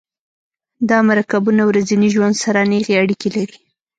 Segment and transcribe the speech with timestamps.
[0.89, 3.57] دا مرکبونه ورځني ژوند سره نیغې اړیکې لري.